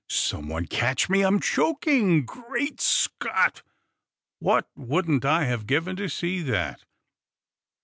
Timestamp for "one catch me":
0.49-1.21